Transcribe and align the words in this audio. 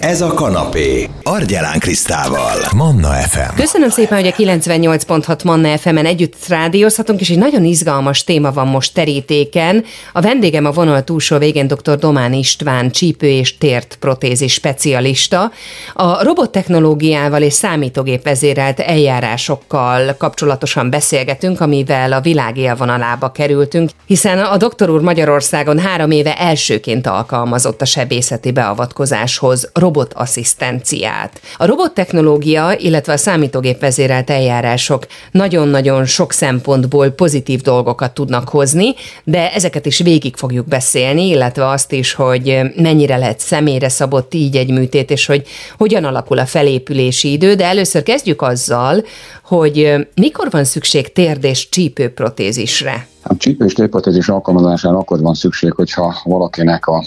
Ez 0.00 0.20
a 0.20 0.34
kanapé. 0.34 1.08
Argyelán 1.22 1.78
Krisztával. 1.78 2.56
Manna 2.76 3.08
FM. 3.08 3.56
Köszönöm 3.56 3.88
szépen, 3.88 4.18
hogy 4.18 4.26
a 4.26 4.30
98.6 4.30 5.44
Manna 5.44 5.78
FM-en 5.78 6.06
együtt 6.06 6.34
rádiózhatunk, 6.48 7.20
és 7.20 7.30
egy 7.30 7.38
nagyon 7.38 7.64
izgalmas 7.64 8.24
téma 8.24 8.50
van 8.52 8.66
most 8.66 8.94
terítéken. 8.94 9.84
A 10.12 10.20
vendégem 10.20 10.64
a 10.64 10.70
vonal 10.70 11.04
túlsó 11.04 11.38
végén 11.38 11.66
dr. 11.66 11.98
Domán 11.98 12.32
István, 12.32 12.90
csípő 12.90 13.26
és 13.26 13.58
tért 13.58 13.96
protézis 14.00 14.52
specialista. 14.52 15.50
A 15.94 16.22
robottechnológiával 16.22 17.42
és 17.42 17.52
számítógép 17.52 18.22
vezérelt 18.22 18.80
eljárásokkal 18.80 20.14
kapcsolatosan 20.18 20.90
beszélgetünk, 20.90 21.60
amivel 21.60 22.12
a 22.12 22.20
világ 22.20 22.56
élvonalába 22.56 23.32
kerültünk, 23.32 23.90
hiszen 24.06 24.38
a 24.38 24.56
doktor 24.56 24.90
úr 24.90 25.00
Magyarországon 25.00 25.78
három 25.78 26.10
éve 26.10 26.38
elsőként 26.38 27.06
alkalmazott 27.06 27.80
a 27.80 27.84
sebészeti 27.84 28.50
beavatkozáshoz 28.50 29.70
robotasszisztenciát. 29.90 31.40
A 31.56 31.66
robottechnológia, 31.66 32.74
illetve 32.78 33.12
a 33.12 33.16
számítógép 33.16 33.80
vezérelt 33.80 34.30
eljárások 34.30 35.06
nagyon-nagyon 35.30 36.04
sok 36.04 36.32
szempontból 36.32 37.08
pozitív 37.08 37.60
dolgokat 37.60 38.14
tudnak 38.14 38.48
hozni, 38.48 38.94
de 39.24 39.52
ezeket 39.52 39.86
is 39.86 39.98
végig 39.98 40.36
fogjuk 40.36 40.68
beszélni, 40.68 41.28
illetve 41.28 41.68
azt 41.68 41.92
is, 41.92 42.12
hogy 42.12 42.60
mennyire 42.76 43.16
lehet 43.16 43.40
személyre 43.40 43.88
szabott 43.88 44.34
így 44.34 44.56
egy 44.56 44.70
műtét, 44.70 45.10
és 45.10 45.26
hogy 45.26 45.46
hogyan 45.78 46.04
alakul 46.04 46.38
a 46.38 46.46
felépülési 46.46 47.32
idő, 47.32 47.54
de 47.54 47.64
először 47.64 48.02
kezdjük 48.02 48.42
azzal, 48.42 49.04
hogy 49.42 49.94
mikor 50.14 50.50
van 50.50 50.64
szükség 50.64 51.12
térd 51.12 51.44
és 51.44 51.68
csípőprotézisre? 51.68 53.08
A 53.22 53.36
csípő 53.36 53.64
és 53.64 53.72
térprotézis 53.72 54.28
alkalmazására 54.28 54.98
akkor 54.98 55.20
van 55.20 55.34
szükség, 55.34 55.72
hogyha 55.72 56.14
valakinek 56.24 56.86
a 56.86 57.04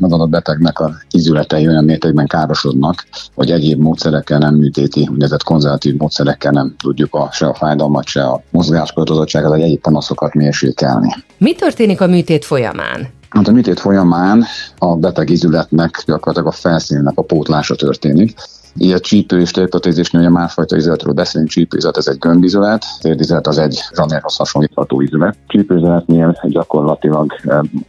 az 0.00 0.12
adott 0.12 0.28
betegnek 0.28 0.78
a 0.78 0.94
izületei 1.10 1.68
olyan 1.68 1.84
mértékben 1.84 2.26
károsodnak, 2.26 3.06
hogy 3.34 3.50
egyéb 3.50 3.80
módszerekkel 3.80 4.38
nem 4.38 4.54
műtéti, 4.54 5.00
úgynevezett 5.00 5.42
konzervatív 5.42 5.96
módszerekkel 5.96 6.52
nem 6.52 6.74
tudjuk 6.78 7.14
a, 7.14 7.28
se 7.32 7.46
a 7.46 7.54
fájdalmat, 7.54 8.06
se 8.06 8.22
a 8.22 8.42
mozgáskorlátozottságot, 8.50 9.50
vagy 9.50 9.60
egyéb 9.60 9.80
panaszokat 9.80 10.34
mérsékelni. 10.34 11.14
Mi 11.38 11.54
történik 11.54 12.00
a 12.00 12.06
műtét 12.06 12.44
folyamán? 12.44 13.08
Hát 13.28 13.48
a 13.48 13.52
műtét 13.52 13.80
folyamán 13.80 14.44
a 14.78 14.96
beteg 14.96 15.30
izületnek 15.30 16.02
gyakorlatilag 16.06 16.48
a 16.48 16.56
felszínnek 16.56 17.18
a 17.18 17.22
pótlása 17.22 17.74
történik. 17.74 18.34
Ilyen 18.76 18.98
csípő 19.00 19.40
és 19.40 19.50
térprotézisnél 19.50 20.20
ugye 20.20 20.30
másfajta 20.30 20.76
izületről 20.76 21.14
beszélünk, 21.14 21.50
csípőizület 21.50 21.96
ez 21.96 22.06
egy 22.06 22.18
gömbizület, 22.18 22.84
térdizület 23.00 23.46
az 23.46 23.58
egy 23.58 23.80
zsanérhoz 23.94 24.36
hasonlítható 24.36 25.00
izület. 25.00 25.36
Csípőizületnél 25.46 26.38
gyakorlatilag 26.42 27.32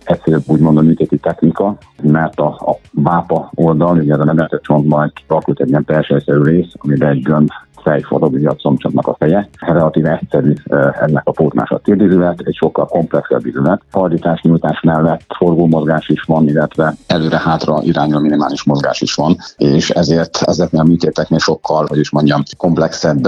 egyszerűbb 0.03 0.43
úgymond 0.45 0.77
a 0.77 0.81
műtéti 0.81 1.17
technika, 1.17 1.77
mert 2.01 2.39
a, 2.39 2.47
a 2.47 2.79
vápa 2.91 3.51
oldal, 3.55 3.97
ugye 3.97 4.13
ez 4.13 4.19
a 4.19 4.23
nevetett 4.23 4.61
csontban 4.61 5.13
alakult 5.27 5.59
egy 5.59 5.69
ilyen 5.69 5.85
persejszerű 5.85 6.41
rész, 6.41 6.71
amiben 6.77 7.09
egy 7.09 7.21
gömb 7.21 7.49
fej 7.83 8.01
forog, 8.01 8.33
ugye 8.33 8.49
a 8.49 8.55
combcsapnak 8.55 9.07
a 9.07 9.15
feje. 9.19 9.49
Relatíve 9.59 10.19
egyszerű 10.21 10.53
ennek 10.99 11.21
a 11.25 11.31
pótmás 11.31 11.69
a 11.69 11.79
térdizület, 11.79 12.41
egy 12.43 12.55
sokkal 12.55 12.85
komplexebb 12.85 13.45
izület. 13.45 13.81
Fordítás, 13.91 14.41
nyújtás 14.41 14.81
mellett 14.81 15.21
forgómozgás 15.37 16.09
is 16.09 16.21
van, 16.21 16.47
illetve 16.47 16.95
előre-hátra 17.07 17.79
irányuló 17.81 18.19
minimális 18.19 18.63
mozgás 18.63 19.01
is 19.01 19.13
van, 19.13 19.37
és 19.57 19.89
ezért 19.89 20.41
ezeknél 20.41 20.81
a 20.81 20.83
műtéteknél 20.83 21.39
sokkal, 21.39 21.85
hogy 21.87 21.99
is 21.99 22.09
mondjam, 22.09 22.43
komplexebb 22.57 23.25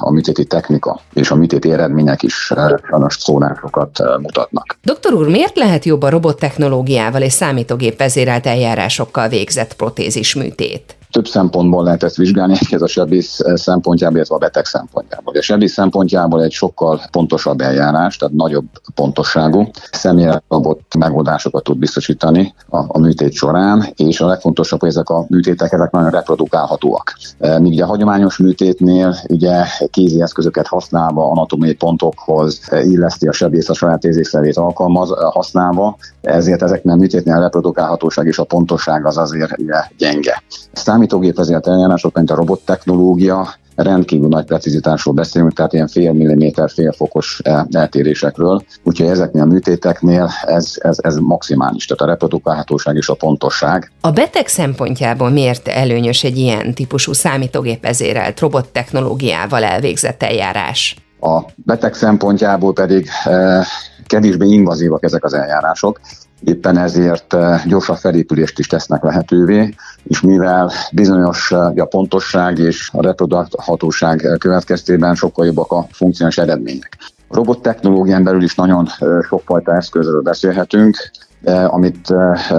a 0.00 0.10
műtéti 0.10 0.44
technika, 0.44 1.00
és 1.12 1.30
a 1.30 1.34
műtéti 1.34 1.72
eredmények 1.72 2.22
is 2.22 2.34
sajnos 2.34 3.16
szónásokat 3.18 4.02
mutatnak. 4.20 4.78
Doktor 4.82 5.12
úr, 5.12 5.28
miért 5.28 5.56
lehet 5.56 5.84
jobb 5.84 6.02
a 6.02 6.10
robottechnológiával 6.10 7.22
és 7.22 7.32
számítógép 7.32 7.98
vezérelt 7.98 8.46
eljárásokkal 8.46 9.28
végzett 9.28 9.74
protézis 9.74 10.34
műtét? 10.34 10.96
Több 11.12 11.26
szempontból 11.26 11.84
lehet 11.84 12.02
ezt 12.02 12.16
vizsgálni, 12.16 12.56
ez 12.70 12.82
a 12.82 12.86
sebész 12.86 13.40
szempontjából, 13.54 14.16
illetve 14.16 14.34
a 14.34 14.38
beteg 14.38 14.64
szempontjából. 14.64 15.34
A 15.36 15.42
sebész 15.42 15.72
szempontjából 15.72 16.42
egy 16.42 16.52
sokkal 16.52 17.00
pontosabb 17.10 17.60
eljárás, 17.60 18.16
tehát 18.16 18.34
nagyobb 18.34 18.64
pontosságú, 18.94 19.70
személyre 19.90 20.42
szabott 20.48 20.94
megoldásokat 20.98 21.62
tud 21.62 21.78
biztosítani 21.78 22.54
a, 22.68 22.76
a 22.76 22.98
műtét 22.98 23.32
során, 23.32 23.86
és 23.96 24.20
a 24.20 24.26
legfontosabb, 24.26 24.80
hogy 24.80 24.88
ezek 24.88 25.08
a 25.08 25.24
műtétek 25.28 25.72
ezek 25.72 25.90
nagyon 25.90 26.10
reprodukálhatóak. 26.10 27.12
E, 27.38 27.58
míg 27.58 27.82
a 27.82 27.86
hagyományos 27.86 28.36
műtétnél 28.36 29.16
ugye 29.28 29.64
kézi 29.90 30.22
eszközöket 30.22 30.66
használva, 30.66 31.30
anatómiai 31.30 31.74
pontokhoz 31.74 32.60
illeszti 32.82 33.28
a 33.28 33.32
sebész 33.32 33.68
a 33.68 33.74
saját 33.74 34.04
érzékszerét 34.04 34.56
alkalmaz, 34.56 35.10
használva, 35.32 35.96
ezért 36.20 36.62
ezeknél 36.62 36.92
a 36.92 36.96
műtétnél 36.96 37.34
a 37.34 37.40
reprodukálhatóság 37.40 38.26
és 38.26 38.38
a 38.38 38.44
pontosság 38.44 39.06
az 39.06 39.18
azért 39.18 39.56
gyenge. 39.96 40.42
Aztán 40.72 41.01
számítógép 41.02 41.36
vezért 41.36 41.66
eljárások, 41.66 42.14
mint 42.14 42.30
a 42.30 42.34
robottechnológia, 42.34 43.48
rendkívül 43.74 44.28
nagy 44.28 44.44
precizitásról 44.44 45.14
beszélünk, 45.14 45.52
tehát 45.52 45.72
ilyen 45.72 45.88
fél 45.88 46.12
milliméter, 46.12 46.70
fél 46.70 46.92
fokos 46.92 47.40
eltérésekről, 47.70 48.62
úgyhogy 48.82 49.06
ezeknél 49.06 49.42
a 49.42 49.46
műtéteknél 49.46 50.30
ez, 50.42 50.74
ez, 50.78 50.96
ez 51.00 51.16
maximális, 51.16 51.86
tehát 51.86 52.02
a 52.02 52.06
reprodukálhatóság 52.06 52.96
és 52.96 53.08
a 53.08 53.14
pontosság. 53.14 53.92
A 54.00 54.10
beteg 54.10 54.46
szempontjából 54.46 55.30
miért 55.30 55.68
előnyös 55.68 56.24
egy 56.24 56.38
ilyen 56.38 56.74
típusú 56.74 57.12
számítógépezérelt 57.12 58.40
robottechnológiával 58.40 59.62
elvégzett 59.62 60.22
eljárás? 60.22 60.96
A 61.20 61.40
beteg 61.56 61.94
szempontjából 61.94 62.72
pedig 62.72 63.08
eh, 63.24 63.64
kevésbé 64.06 64.46
invazívak 64.46 65.04
ezek 65.04 65.24
az 65.24 65.34
eljárások, 65.34 66.00
éppen 66.44 66.78
ezért 66.78 67.34
eh, 67.34 67.64
gyorsabb 67.66 67.96
felépülést 67.96 68.58
is 68.58 68.66
tesznek 68.66 69.02
lehetővé, 69.02 69.74
és 70.02 70.20
mivel 70.20 70.70
bizonyos 70.92 71.52
eh, 71.52 71.76
a 71.76 71.84
pontosság 71.84 72.58
és 72.58 72.90
a 72.92 73.02
reprodukhatóság 73.02 74.24
eh, 74.24 74.36
következtében 74.36 75.14
sokkal 75.14 75.46
jobbak 75.46 75.72
a 75.72 75.86
funkciós 75.90 76.38
eredmények. 76.38 76.96
A 77.28 77.34
robot 77.34 77.62
technológián 77.62 78.24
belül 78.24 78.42
is 78.42 78.54
nagyon 78.54 78.88
sokfajta 79.28 79.74
eszközről 79.74 80.22
beszélhetünk, 80.22 81.10
amit 81.44 82.08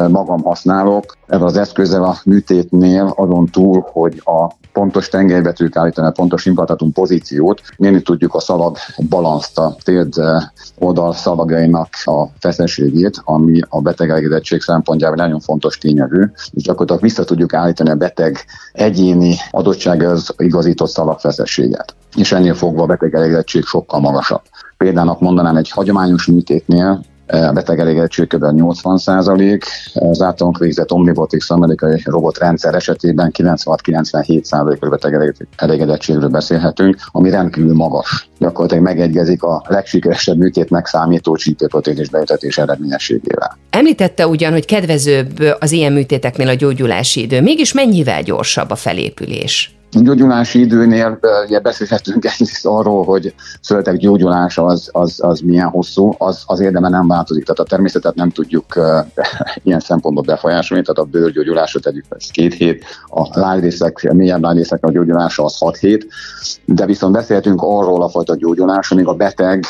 magam 0.09 0.41
használok. 0.41 1.17
Ebben 1.27 1.47
az 1.47 1.57
eszközzel 1.57 2.03
a 2.03 2.17
műtétnél 2.25 3.13
azon 3.15 3.45
túl, 3.45 3.87
hogy 3.91 4.21
a 4.25 4.51
pontos 4.73 5.09
tengelybe 5.09 5.53
állítani, 5.73 6.07
a 6.07 6.11
pontos 6.11 6.45
implantátum 6.45 6.91
pozíciót, 6.91 7.61
mérni 7.77 8.01
tudjuk 8.01 8.35
a 8.35 8.39
szalag 8.39 8.77
balanszt, 9.09 9.59
a 9.59 9.75
térd 9.83 10.13
oldal 10.79 11.13
szalagjainak 11.13 11.87
a 12.03 12.25
feszességét, 12.39 13.21
ami 13.23 13.59
a 13.69 13.81
beteg 13.81 14.09
elégedettség 14.09 14.61
szempontjából 14.61 15.17
nagyon 15.17 15.39
fontos 15.39 15.77
tényező, 15.77 16.31
és 16.51 16.63
gyakorlatilag 16.63 17.01
vissza 17.01 17.23
tudjuk 17.23 17.53
állítani 17.53 17.89
a 17.89 17.95
beteg 17.95 18.37
egyéni 18.71 19.35
adottsághoz 19.51 20.33
igazított 20.37 20.89
szalagfeszességet. 20.89 21.95
És 22.15 22.31
ennél 22.31 22.53
fogva 22.53 22.83
a 22.83 22.85
beteg 22.85 23.15
elégedettség 23.15 23.63
sokkal 23.63 23.99
magasabb. 23.99 24.41
Például 24.77 25.17
mondanám 25.19 25.55
egy 25.55 25.69
hagyományos 25.69 26.25
műtétnél 26.25 27.01
a 27.27 27.51
beteg 27.51 27.79
elégedettség 27.79 28.27
kb. 28.27 28.45
80 28.53 28.97
százalék, 28.97 29.65
az 29.93 30.21
általunk 30.21 30.57
végzett 30.57 30.91
Omnibotics 30.91 31.49
amerikai 31.49 32.01
robotrendszer 32.05 32.75
esetében 32.75 33.31
96-97 33.37 34.43
százalékos 34.43 34.89
beteg 34.89 35.35
elégedettségről 35.55 36.29
beszélhetünk, 36.29 36.97
ami 37.11 37.29
rendkívül 37.29 37.73
magas. 37.73 38.29
Gyakorlatilag 38.39 38.83
megegyezik 38.83 39.43
a 39.43 39.63
legsikeresebb 39.67 40.37
műtétnek 40.37 40.85
számító 40.85 41.35
csípőprotézis 41.35 42.09
beütetés 42.09 42.57
eredményességével. 42.57 43.57
Említette 43.69 44.27
ugyan, 44.27 44.51
hogy 44.51 44.65
kedvezőbb 44.65 45.55
az 45.59 45.71
ilyen 45.71 45.93
műtéteknél 45.93 46.47
a 46.47 46.53
gyógyulási 46.53 47.21
idő, 47.21 47.41
mégis 47.41 47.73
mennyivel 47.73 48.21
gyorsabb 48.21 48.69
a 48.69 48.75
felépülés? 48.75 49.75
Gyógyulási 50.01 50.59
időnél 50.59 51.19
ugye 51.45 51.59
beszélhetünk 51.59 52.25
egyrészt 52.25 52.65
arról, 52.65 53.03
hogy 53.03 53.33
születek 53.61 53.97
gyógyulása 53.97 54.65
az, 54.65 54.89
az, 54.91 55.19
az 55.21 55.39
milyen 55.39 55.67
hosszú, 55.67 56.15
az, 56.17 56.43
az 56.45 56.59
érdeme 56.59 56.89
nem 56.89 57.07
változik. 57.07 57.43
Tehát 57.43 57.59
a 57.59 57.63
természetet 57.63 58.15
nem 58.15 58.29
tudjuk 58.29 58.65
ilyen 59.63 59.79
szempontból 59.79 60.23
befolyásolni, 60.23 60.83
tehát 60.83 61.01
a 61.01 61.17
bőrgyógyulásra 61.17 61.79
tegyük 61.79 62.05
ez 62.09 62.27
két 62.27 62.53
hét, 62.53 62.85
a 63.07 63.39
lágyrészek, 63.39 64.07
a 64.09 64.13
mélyebb 64.13 64.41
lágyrészek 64.41 64.83
a 64.83 64.91
gyógyulása 64.91 65.43
az 65.43 65.57
hat 65.57 65.77
hét, 65.77 66.07
de 66.65 66.85
viszont 66.85 67.13
beszélhetünk 67.13 67.61
arról 67.61 68.03
a 68.03 68.09
fajta 68.09 68.35
gyógyulásról, 68.35 68.99
még 68.99 69.07
a 69.07 69.13
beteg 69.13 69.65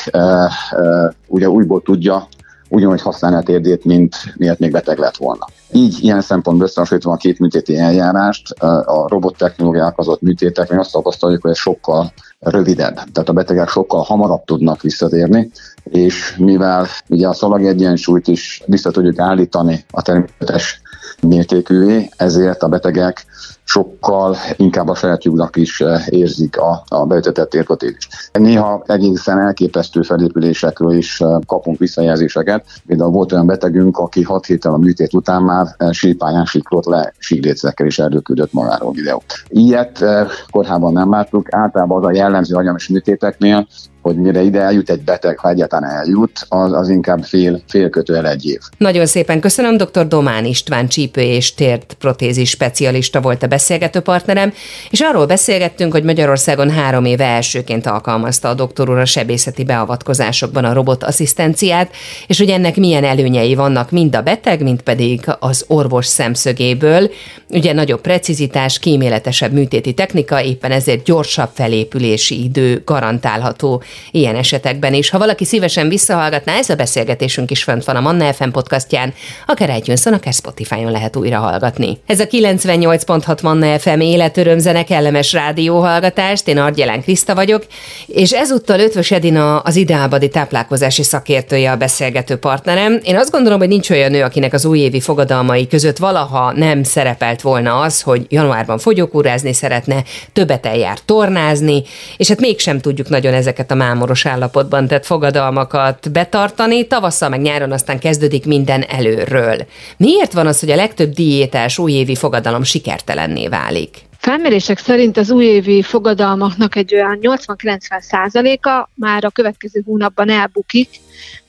ugye 1.26 1.48
újból 1.48 1.82
tudja 1.82 2.26
ugyanúgy 2.74 3.02
használni 3.02 3.36
a 3.36 3.42
térdét, 3.42 3.84
mint 3.84 4.16
miért 4.36 4.58
még 4.58 4.70
beteg 4.70 4.98
lett 4.98 5.16
volna. 5.16 5.46
Így 5.72 5.98
ilyen 6.00 6.20
szempontból 6.20 6.66
összehasonlítva 6.66 7.12
a 7.12 7.16
két 7.16 7.38
műtéti 7.38 7.78
eljárást, 7.78 8.50
a 8.84 9.08
robot 9.08 9.36
technológiák 9.36 9.98
az 9.98 10.08
ott 10.08 10.20
műtétek, 10.20 10.70
mi 10.70 10.76
azt 10.76 10.92
tapasztaljuk, 10.92 11.42
hogy 11.42 11.50
ez 11.50 11.56
sokkal 11.56 12.12
rövidebb, 12.38 12.94
tehát 12.94 13.28
a 13.28 13.32
betegek 13.32 13.68
sokkal 13.68 14.02
hamarabb 14.02 14.44
tudnak 14.44 14.82
visszatérni, 14.82 15.50
és 15.84 16.36
mivel 16.38 16.86
ugye 17.08 17.28
a 17.28 17.32
szalag 17.32 17.64
egyensúlyt 17.64 18.28
is 18.28 18.62
vissza 18.66 18.90
tudjuk 18.90 19.18
állítani 19.18 19.84
a 19.90 20.02
természetes 20.02 20.82
mértékűvé, 21.26 22.08
ezért 22.16 22.62
a 22.62 22.68
betegek 22.68 23.26
sokkal 23.64 24.36
inkább 24.56 24.88
a 24.88 24.94
saját 24.94 25.22
is 25.54 25.82
érzik 26.08 26.58
a, 26.58 26.84
a 26.88 27.06
beütetett 27.06 27.50
térprotézist. 27.50 28.08
Néha 28.32 28.82
egészen 28.86 29.38
elképesztő 29.38 30.02
felépülésekről 30.02 30.96
is 30.96 31.22
kapunk 31.46 31.78
visszajelzéseket. 31.78 32.64
Például 32.86 33.10
volt 33.10 33.32
olyan 33.32 33.46
betegünk, 33.46 33.98
aki 33.98 34.22
6 34.22 34.46
héttel 34.46 34.72
a 34.72 34.76
műtét 34.76 35.14
után 35.14 35.42
már 35.42 35.66
sípáján 35.90 36.44
siklott 36.44 36.84
le 36.84 37.12
síklécekkel 37.18 37.86
és 37.86 37.98
erdőküldött 37.98 38.52
magáról 38.52 38.92
videót. 38.92 39.24
Ilyet 39.48 40.04
korábban 40.50 40.92
nem 40.92 41.10
láttuk, 41.10 41.54
általában 41.54 41.98
az 41.98 42.04
a 42.04 42.14
jellemző 42.14 42.56
agyamos 42.56 42.88
műtéteknél, 42.88 43.66
hogy 44.04 44.16
mire 44.16 44.42
ide 44.42 44.60
eljut 44.60 44.90
egy 44.90 45.00
beteg, 45.00 45.38
ha 45.38 45.48
egyáltalán 45.48 45.90
eljut, 45.90 46.46
az, 46.48 46.72
az 46.72 46.88
inkább 46.88 47.22
fél, 47.22 47.62
fél 47.68 47.88
kötőel 47.88 48.28
egy 48.28 48.46
év. 48.46 48.58
Nagyon 48.78 49.06
szépen 49.06 49.40
köszönöm, 49.40 49.76
dr. 49.76 50.08
Domán 50.08 50.44
István 50.44 50.88
csípő 50.88 51.20
és 51.20 51.54
tért 51.54 51.96
protézis 51.98 52.50
specialista 52.50 53.20
volt 53.20 53.42
a 53.42 53.46
beszélgető 53.46 54.00
partnerem, 54.00 54.52
és 54.90 55.00
arról 55.00 55.26
beszélgettünk, 55.26 55.92
hogy 55.92 56.04
Magyarországon 56.04 56.70
három 56.70 57.04
éve 57.04 57.24
elsőként 57.24 57.86
alkalmazta 57.86 58.48
a 58.48 58.54
doktor 58.54 58.90
úr 58.90 58.98
a 58.98 59.04
sebészeti 59.04 59.64
beavatkozásokban 59.64 60.64
a 60.64 60.72
robotasszisztenciát, 60.72 61.90
és 62.26 62.38
hogy 62.38 62.50
ennek 62.50 62.76
milyen 62.76 63.04
előnyei 63.04 63.54
vannak 63.54 63.90
mind 63.90 64.16
a 64.16 64.22
beteg, 64.22 64.62
mind 64.62 64.82
pedig 64.82 65.20
az 65.38 65.64
orvos 65.68 66.06
szemszögéből. 66.06 67.10
Ugye 67.48 67.72
nagyobb 67.72 68.00
precizitás, 68.00 68.78
kíméletesebb 68.78 69.52
műtéti 69.52 69.94
technika, 69.94 70.42
éppen 70.42 70.70
ezért 70.70 71.04
gyorsabb 71.04 71.50
felépülési 71.54 72.44
idő 72.44 72.82
garantálható 72.84 73.82
ilyen 74.10 74.36
esetekben 74.36 74.94
is. 74.94 75.10
Ha 75.10 75.18
valaki 75.18 75.44
szívesen 75.44 75.88
visszahallgatná, 75.88 76.56
ez 76.56 76.68
a 76.68 76.74
beszélgetésünk 76.74 77.50
is 77.50 77.62
fönt 77.62 77.84
van 77.84 77.96
a 77.96 78.00
Manna 78.00 78.32
FM 78.32 78.48
podcastján, 78.48 79.14
akár 79.46 79.76
iTunes-on, 79.76 80.12
akár 80.12 80.32
Spotify-on 80.32 80.90
lehet 80.90 81.16
újra 81.16 81.38
hallgatni. 81.38 81.98
Ez 82.06 82.20
a 82.20 82.26
98.6 82.26 83.42
Manna 83.42 83.78
FM 83.78 84.00
életörömzene 84.00 84.84
kellemes 84.84 85.32
rádióhallgatást, 85.32 86.48
én 86.48 86.58
Argyelán 86.58 87.02
Kriszta 87.02 87.34
vagyok, 87.34 87.66
és 88.06 88.32
ezúttal 88.32 88.80
Ötvös 88.80 89.10
Edina 89.10 89.58
az 89.58 89.76
ideálbadi 89.76 90.28
táplálkozási 90.28 91.02
szakértője 91.02 91.70
a 91.70 91.76
beszélgető 91.76 92.36
partnerem. 92.36 93.00
Én 93.02 93.16
azt 93.16 93.30
gondolom, 93.30 93.58
hogy 93.58 93.68
nincs 93.68 93.90
olyan 93.90 94.10
nő, 94.10 94.22
akinek 94.22 94.52
az 94.52 94.64
újévi 94.64 95.00
fogadalmai 95.00 95.66
között 95.66 95.96
valaha 95.96 96.52
nem 96.52 96.82
szerepelt 96.82 97.40
volna 97.40 97.80
az, 97.80 98.00
hogy 98.00 98.26
januárban 98.28 98.78
fogyókúrázni 98.78 99.52
szeretne, 99.52 100.02
többet 100.32 100.66
eljár 100.66 100.98
tornázni, 101.04 101.82
és 102.16 102.28
hát 102.28 102.40
mégsem 102.40 102.80
tudjuk 102.80 103.08
nagyon 103.08 103.34
ezeket 103.34 103.70
a 103.70 103.74
mámoros 103.84 104.26
állapotban 104.26 104.86
tett 104.86 105.04
fogadalmakat 105.04 106.12
betartani, 106.12 106.86
tavasszal 106.86 107.28
meg 107.28 107.40
nyáron 107.40 107.72
aztán 107.72 107.98
kezdődik 107.98 108.46
minden 108.46 108.82
előről. 108.82 109.56
Miért 109.96 110.32
van 110.32 110.46
az, 110.46 110.60
hogy 110.60 110.70
a 110.70 110.76
legtöbb 110.76 111.12
diétás 111.12 111.78
újévi 111.78 112.14
fogadalom 112.14 112.62
sikertelenné 112.62 113.48
válik? 113.48 113.96
Felmérések 114.18 114.78
szerint 114.78 115.16
az 115.16 115.30
újévi 115.30 115.82
fogadalmaknak 115.82 116.76
egy 116.76 116.94
olyan 116.94 117.18
80-90 117.22 118.00
százaléka 118.00 118.90
már 118.94 119.24
a 119.24 119.30
következő 119.30 119.82
hónapban 119.86 120.30
elbukik. 120.30 120.88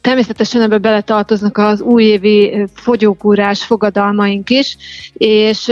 Természetesen 0.01 0.61
ebbe 0.61 0.77
beletartoznak 0.77 1.57
az 1.57 1.81
újévi 1.81 2.65
fogyókúrás 2.73 3.65
fogadalmaink 3.65 4.49
is, 4.49 4.77
és 5.13 5.71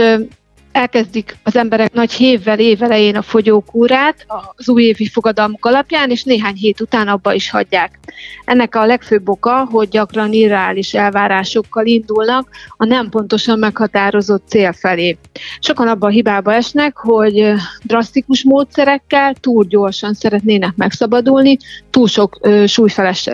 elkezdik 0.74 1.36
az 1.42 1.56
emberek 1.56 1.92
nagy 1.92 2.12
hévvel 2.12 2.58
évelején 2.58 3.16
a 3.16 3.22
fogyókúrát 3.22 4.26
az 4.56 4.68
újévi 4.68 5.08
fogadalmuk 5.08 5.64
alapján, 5.64 6.10
és 6.10 6.22
néhány 6.22 6.54
hét 6.54 6.80
után 6.80 7.08
abba 7.08 7.32
is 7.32 7.50
hagyják. 7.50 7.98
Ennek 8.44 8.74
a 8.74 8.86
legfőbb 8.86 9.28
oka, 9.28 9.68
hogy 9.70 9.88
gyakran 9.88 10.32
irreális 10.32 10.94
elvárásokkal 10.94 11.86
indulnak 11.86 12.48
a 12.76 12.84
nem 12.84 13.08
pontosan 13.08 13.58
meghatározott 13.58 14.48
cél 14.48 14.72
felé. 14.72 15.18
Sokan 15.58 15.88
abban 15.88 16.10
a 16.10 16.12
hibába 16.12 16.52
esnek, 16.52 16.96
hogy 16.96 17.52
drasztikus 17.82 18.44
módszerekkel 18.44 19.34
túl 19.34 19.64
gyorsan 19.64 20.14
szeretnének 20.14 20.76
megszabadulni, 20.76 21.56
túl 21.90 22.08
sok 22.08 22.48
súlyfeles, 22.66 23.30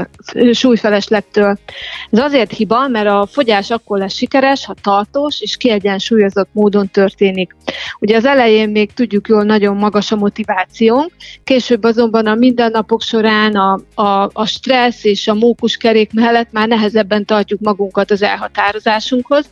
súlyfeleslettől. 0.52 1.58
Ez 2.10 2.18
azért 2.18 2.52
hiba, 2.52 2.88
mert 2.88 3.08
a 3.08 3.26
fogyás 3.30 3.70
akkor 3.70 3.98
lesz 3.98 4.14
sikeres, 4.14 4.64
ha 4.64 4.74
tartós 4.82 5.40
és 5.40 5.56
kiegyensúlyozott 5.56 6.48
módon 6.52 6.88
történik 6.88 7.28
történik. 7.30 7.56
Ugye 8.00 8.16
az 8.16 8.24
elején 8.24 8.68
még 8.68 8.92
tudjuk 8.92 9.28
jól, 9.28 9.42
nagyon 9.42 9.76
magas 9.76 10.12
a 10.12 10.16
motivációnk, 10.16 11.12
később 11.44 11.84
azonban 11.84 12.26
a 12.26 12.34
mindennapok 12.34 13.02
során 13.02 13.56
a, 13.56 13.80
a, 13.94 14.30
a 14.32 14.46
stressz 14.46 15.04
és 15.04 15.28
a 15.28 15.34
mókuskerék 15.34 16.12
mellett 16.12 16.52
már 16.52 16.68
nehezebben 16.68 17.24
tartjuk 17.24 17.60
magunkat 17.60 18.10
az 18.10 18.22
elhatározásunkhoz, 18.22 19.48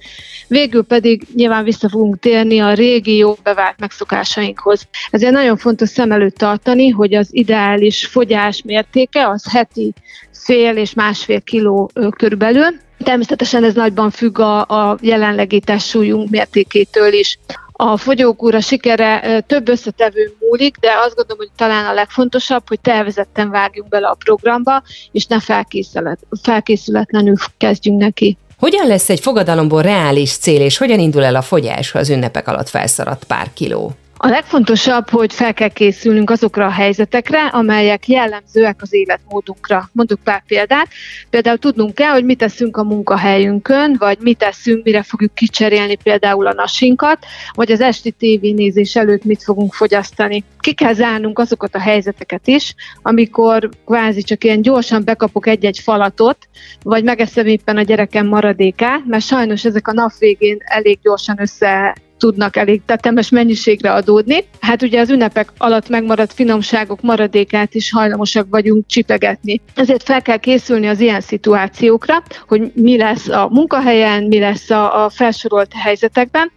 végül 0.48 0.84
pedig 0.84 1.22
nyilván 1.34 1.64
vissza 1.64 1.88
fogunk 1.88 2.18
térni 2.18 2.58
a 2.58 2.72
régi 2.72 3.16
jó 3.16 3.36
bevált 3.42 3.78
megszokásainkhoz. 3.78 4.88
Ezért 5.10 5.32
nagyon 5.32 5.56
fontos 5.56 5.88
szem 5.88 6.12
előtt 6.12 6.36
tartani, 6.36 6.88
hogy 6.88 7.14
az 7.14 7.28
ideális 7.30 8.06
fogyás 8.06 8.62
mértéke 8.64 9.28
az 9.28 9.50
heti 9.50 9.92
fél 10.32 10.76
és 10.76 10.94
másfél 10.94 11.40
kiló 11.40 11.90
körülbelül, 12.16 12.86
Természetesen 13.04 13.64
ez 13.64 13.74
nagyban 13.74 14.10
függ 14.10 14.38
a, 14.38 14.60
a 14.60 14.98
jelenlegi 15.00 15.60
testsúlyunk 15.60 16.30
mértékétől 16.30 17.12
is. 17.12 17.38
A 17.80 17.96
fogyókúra 17.96 18.60
sikere 18.60 19.40
több 19.40 19.68
összetevő 19.68 20.36
múlik, 20.40 20.76
de 20.76 20.88
azt 21.04 21.14
gondolom, 21.14 21.38
hogy 21.38 21.56
talán 21.56 21.86
a 21.86 21.92
legfontosabb, 21.92 22.62
hogy 22.68 22.80
tervezetten 22.80 23.50
vágjunk 23.50 23.88
bele 23.88 24.06
a 24.06 24.16
programba, 24.24 24.82
és 25.12 25.26
ne 25.26 25.40
felkészület, 25.40 26.18
felkészületlenül 26.42 27.34
kezdjünk 27.56 28.00
neki. 28.00 28.36
Hogyan 28.58 28.86
lesz 28.86 29.08
egy 29.08 29.20
fogadalomból 29.20 29.82
reális 29.82 30.32
cél, 30.32 30.60
és 30.60 30.78
hogyan 30.78 30.98
indul 30.98 31.24
el 31.24 31.36
a 31.36 31.42
fogyás, 31.42 31.90
ha 31.90 31.98
az 31.98 32.10
ünnepek 32.10 32.48
alatt 32.48 32.68
felszaradt 32.68 33.24
pár 33.24 33.52
kiló? 33.52 33.92
A 34.20 34.28
legfontosabb, 34.28 35.10
hogy 35.10 35.34
fel 35.34 35.54
kell 35.54 35.68
készülnünk 35.68 36.30
azokra 36.30 36.66
a 36.66 36.70
helyzetekre, 36.70 37.46
amelyek 37.46 38.08
jellemzőek 38.08 38.82
az 38.82 38.92
életmódunkra. 38.92 39.88
Mondjuk 39.92 40.20
pár 40.24 40.42
példát. 40.46 40.88
Például 41.30 41.58
tudnunk 41.58 41.94
kell, 41.94 42.12
hogy 42.12 42.24
mit 42.24 42.38
teszünk 42.38 42.76
a 42.76 42.84
munkahelyünkön, 42.84 43.96
vagy 43.98 44.18
mit 44.20 44.38
teszünk, 44.38 44.84
mire 44.84 45.02
fogjuk 45.02 45.34
kicserélni 45.34 45.96
például 45.96 46.46
a 46.46 46.52
nasinkat, 46.52 47.18
vagy 47.52 47.72
az 47.72 47.80
esti 47.80 48.10
tévénézés 48.10 48.96
előtt 48.96 49.24
mit 49.24 49.42
fogunk 49.42 49.74
fogyasztani. 49.74 50.44
Ki 50.60 50.72
kell 50.72 50.92
zárnunk 50.92 51.38
azokat 51.38 51.74
a 51.74 51.80
helyzeteket 51.80 52.46
is, 52.46 52.74
amikor 53.02 53.68
kvázi 53.86 54.22
csak 54.22 54.44
ilyen 54.44 54.62
gyorsan 54.62 55.04
bekapok 55.04 55.46
egy-egy 55.46 55.78
falatot, 55.78 56.38
vagy 56.82 57.04
megeszem 57.04 57.46
éppen 57.46 57.76
a 57.76 57.82
gyerekem 57.82 58.26
maradékát, 58.26 59.06
mert 59.06 59.24
sajnos 59.24 59.64
ezek 59.64 59.88
a 59.88 59.92
nap 59.92 60.12
végén 60.18 60.58
elég 60.64 60.98
gyorsan 61.02 61.40
össze 61.40 61.96
tudnak 62.18 62.56
elég 62.56 62.82
tetemes 62.86 63.28
mennyiségre 63.28 63.92
adódni. 63.92 64.44
Hát 64.60 64.82
ugye 64.82 65.00
az 65.00 65.10
ünnepek 65.10 65.52
alatt 65.58 65.88
megmaradt 65.88 66.32
finomságok 66.32 67.00
maradékát 67.00 67.74
is 67.74 67.92
hajlamosak 67.92 68.46
vagyunk 68.50 68.86
csipegetni. 68.86 69.60
Ezért 69.74 70.02
fel 70.02 70.22
kell 70.22 70.36
készülni 70.36 70.86
az 70.86 71.00
ilyen 71.00 71.20
szituációkra, 71.20 72.22
hogy 72.46 72.72
mi 72.74 72.96
lesz 72.96 73.28
a 73.28 73.48
munkahelyen, 73.50 74.24
mi 74.24 74.38
lesz 74.38 74.70
a, 74.70 75.04
a 75.04 75.10
felsorolt 75.10 75.72
helyzetekben, 75.72 76.50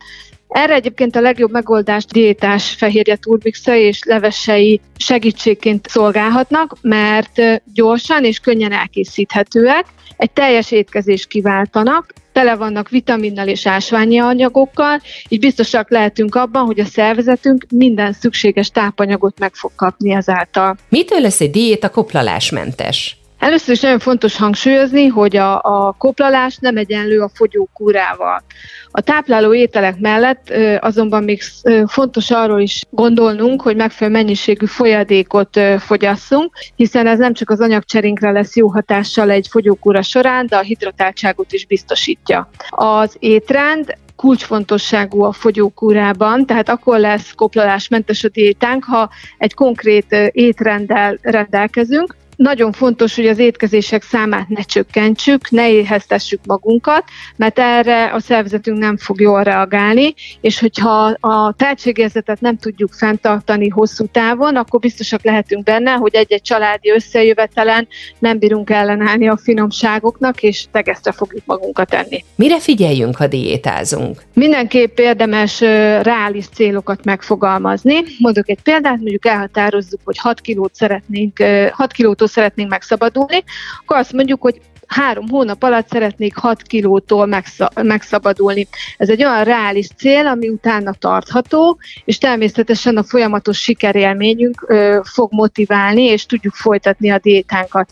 erre 0.52 0.74
egyébként 0.74 1.16
a 1.16 1.22
legjobb 1.22 1.52
megoldást 1.52 2.12
diétás 2.12 2.70
fehérje 2.70 3.16
turbixa 3.16 3.76
és 3.76 4.00
levesei 4.04 4.82
segítségként 4.98 5.88
szolgálhatnak, 5.88 6.76
mert 6.82 7.42
gyorsan 7.74 8.24
és 8.24 8.40
könnyen 8.40 8.72
elkészíthetőek, 8.72 9.86
egy 10.18 10.32
teljes 10.32 10.72
étkezést 10.72 11.28
kiváltanak, 11.28 12.14
tele 12.32 12.56
vannak 12.56 12.90
vitaminnal 12.90 13.48
és 13.48 13.68
ásványi 13.68 14.20
anyagokkal, 14.20 15.02
így 15.28 15.40
biztosak 15.40 15.90
lehetünk 15.90 16.36
abban, 16.36 16.66
hogy 16.66 16.80
a 16.80 16.86
szervezetünk 16.86 17.66
minden 17.70 18.14
szükséges 18.14 18.70
tápanyagot 18.70 19.40
meg 19.40 19.54
fog 19.54 19.72
kapni 19.76 20.14
ezáltal. 20.14 20.78
Mitől 20.90 21.22
lesz 21.22 21.42
egy 21.42 21.52
diéta 21.52 21.90
koplalásmentes? 21.90 23.21
Először 23.42 23.74
is 23.74 23.82
nagyon 23.82 24.00
fontos 24.00 24.38
hangsúlyozni, 24.38 25.08
hogy 25.08 25.38
a, 25.38 25.62
a 25.62 25.96
koplalás 25.98 26.58
nem 26.58 26.78
egyenlő 26.78 27.20
a 27.22 27.30
fogyókúrával. 27.34 28.44
A 28.92 29.02
tápláló 29.02 29.54
ételek 29.54 30.00
mellett 30.00 30.54
azonban 30.80 31.24
még 31.24 31.42
fontos 31.88 32.32
arról 32.32 32.62
is 32.62 32.84
gondolnunk, 32.90 33.62
hogy 33.62 33.76
megfelelő 33.76 34.18
mennyiségű 34.18 34.66
folyadékot 34.66 35.60
fogyasszunk, 35.80 36.54
hiszen 36.76 37.08
ez 37.08 37.20
nem 37.20 37.34
csak 37.34 37.50
az 37.50 37.60
anyagcserénkre 37.60 38.32
lesz 38.32 38.56
jó 38.56 38.68
hatással 38.68 39.30
egy 39.30 39.48
fogyókúra 39.50 40.02
során, 40.02 40.46
de 40.46 40.56
a 40.56 40.62
hidratáltságot 40.62 41.52
is 41.52 41.66
biztosítja. 41.66 42.50
Az 42.70 43.16
étrend 43.20 43.98
kulcsfontosságú 44.16 45.24
a 45.24 45.32
fogyókúrában, 45.32 46.46
tehát 46.46 46.70
akkor 46.70 47.00
lesz 47.00 47.34
koplalásmentes 47.36 48.24
a 48.24 48.30
diétánk, 48.30 48.84
ha 48.84 49.10
egy 49.38 49.54
konkrét 49.54 50.16
étrenddel 50.32 51.18
rendelkezünk, 51.22 52.16
nagyon 52.36 52.72
fontos, 52.72 53.16
hogy 53.16 53.28
az 53.28 53.40
étkezések 53.40 54.04
számát 54.04 54.48
ne 54.48 54.62
csökkentsük, 54.62 55.50
ne 55.50 55.72
éheztessük 55.72 56.40
magunkat, 56.46 57.04
mert 57.36 57.60
erre 57.60 58.14
a 58.14 58.20
szervezetünk 58.20 58.78
nem 58.78 58.98
fog 58.98 59.22
jól 59.22 59.44
reagálni, 59.44 60.14
és 60.42 60.60
hogyha 60.60 61.18
a 61.20 61.54
tehetségérzetet 61.58 62.42
nem 62.42 62.58
tudjuk 62.58 62.94
fenntartani 62.94 63.68
hosszú 63.68 64.06
távon, 64.06 64.56
akkor 64.56 64.80
biztosak 64.80 65.24
lehetünk 65.24 65.64
benne, 65.64 65.92
hogy 65.92 66.16
egy-egy 66.16 66.42
családi 66.42 66.92
összejövetelen 66.92 67.88
nem 68.20 68.40
bírunk 68.40 68.70
ellenállni 68.70 69.28
a 69.28 69.38
finomságoknak, 69.38 70.44
és 70.44 70.66
tegesztre 70.72 71.12
fogjuk 71.12 71.46
magunkat 71.46 71.90
tenni. 71.90 72.24
Mire 72.36 72.60
figyeljünk, 72.60 73.16
ha 73.16 73.28
diétázunk? 73.28 74.22
Mindenképp 74.34 74.98
érdemes 74.98 75.60
reális 76.02 76.46
célokat 76.48 77.04
megfogalmazni. 77.04 78.04
Mondok 78.20 78.50
egy 78.50 78.62
példát, 78.62 78.98
mondjuk 78.98 79.26
elhatározzuk, 79.26 80.00
hogy 80.04 80.18
6 80.18 80.42
kilót 80.42 80.76
szeretnénk, 80.76 81.44
6 81.72 81.92
kilótól 81.92 82.28
szeretnénk 82.32 82.70
megszabadulni, 82.70 83.44
akkor 83.80 83.98
azt 83.98 84.14
mondjuk, 84.14 84.42
hogy 84.42 84.62
három 84.88 85.28
hónap 85.30 85.64
alatt 85.64 85.90
szeretnék 85.90 86.36
6 86.38 86.62
kilótól 86.62 87.44
megszabadulni. 87.82 88.68
Ez 88.98 89.10
egy 89.10 89.24
olyan 89.24 89.44
reális 89.44 89.88
cél, 89.88 90.28
ami 90.28 90.50
utána 90.50 90.94
tartható, 90.94 91.80
és 92.06 92.18
természetesen 92.18 92.98
a 92.98 93.04
folyamatos 93.04 93.62
sikerélményünk 93.62 94.66
ö, 94.68 95.00
fog 95.04 95.34
motiválni, 95.34 96.04
és 96.04 96.26
tudjuk 96.26 96.54
folytatni 96.54 97.10
a 97.10 97.20
diétánkat. 97.20 97.90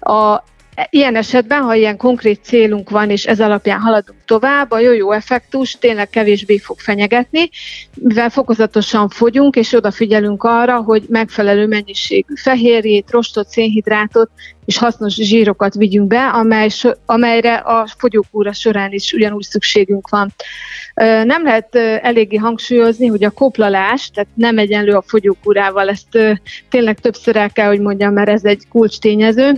A, 0.00 0.42
Ilyen 0.90 1.16
esetben, 1.16 1.62
ha 1.62 1.74
ilyen 1.74 1.96
konkrét 1.96 2.40
célunk 2.42 2.90
van, 2.90 3.10
és 3.10 3.24
ez 3.26 3.40
alapján 3.40 3.80
haladunk 3.80 4.18
tovább, 4.24 4.70
a 4.70 4.78
jó-jó 4.78 5.12
effektus 5.12 5.72
tényleg 5.72 6.08
kevésbé 6.08 6.58
fog 6.58 6.78
fenyegetni, 6.78 7.50
mivel 7.94 8.30
fokozatosan 8.30 9.08
fogyunk, 9.08 9.56
és 9.56 9.72
odafigyelünk 9.72 10.42
arra, 10.42 10.76
hogy 10.76 11.04
megfelelő 11.08 11.66
mennyiségű 11.66 12.34
fehérjét, 12.34 13.10
rostot, 13.10 13.48
szénhidrátot 13.48 14.30
és 14.64 14.78
hasznos 14.78 15.14
zsírokat 15.14 15.74
vigyünk 15.74 16.06
be, 16.06 16.26
amely, 16.26 16.68
amelyre 17.06 17.54
a 17.54 17.86
fogyókúra 17.98 18.52
során 18.52 18.92
is 18.92 19.12
ugyanúgy 19.12 19.42
szükségünk 19.42 20.08
van. 20.08 20.34
Nem 21.24 21.44
lehet 21.44 21.74
eléggé 22.02 22.36
hangsúlyozni, 22.36 23.06
hogy 23.06 23.24
a 23.24 23.30
koplalás, 23.30 24.10
tehát 24.10 24.30
nem 24.34 24.58
egyenlő 24.58 24.92
a 24.92 25.04
fogyókúrával, 25.06 25.88
ezt 25.88 26.38
tényleg 26.68 26.98
többször 26.98 27.36
el 27.36 27.50
kell, 27.50 27.66
hogy 27.66 27.80
mondjam, 27.80 28.12
mert 28.12 28.28
ez 28.28 28.44
egy 28.44 28.62
kulcs 28.68 28.98
tényező 28.98 29.52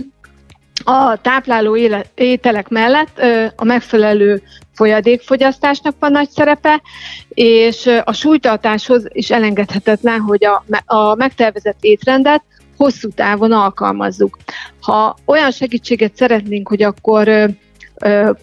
a 0.83 1.21
tápláló 1.21 1.77
ételek 2.15 2.69
mellett 2.69 3.21
a 3.55 3.63
megfelelő 3.63 4.41
folyadékfogyasztásnak 4.73 5.95
van 5.99 6.11
nagy 6.11 6.29
szerepe, 6.29 6.81
és 7.29 7.89
a 8.03 8.13
súlytartáshoz 8.13 9.05
is 9.07 9.31
elengedhetetlen, 9.31 10.19
hogy 10.19 10.45
a, 10.45 10.63
a 10.85 11.15
megtervezett 11.15 11.77
étrendet 11.81 12.43
hosszú 12.77 13.09
távon 13.09 13.51
alkalmazzuk. 13.51 14.37
Ha 14.81 15.17
olyan 15.25 15.51
segítséget 15.51 16.15
szeretnénk, 16.15 16.67
hogy 16.67 16.83
akkor 16.83 17.49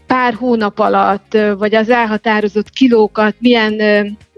pár 0.06 0.34
hónap 0.34 0.78
alatt, 0.78 1.38
vagy 1.58 1.74
az 1.74 1.90
elhatározott 1.90 2.70
kilókat 2.70 3.34
milyen, 3.38 3.76